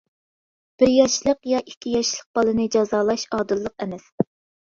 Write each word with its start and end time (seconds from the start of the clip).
بىر 0.83 0.89
ياشلىق 0.91 1.43
يا 1.49 1.59
ئىككى 1.63 1.93
ياشلىق 1.95 2.39
بالىنى 2.39 2.65
جازالاش 2.77 3.27
ئادىللىق 3.39 3.77
ئەمەس. 3.87 4.09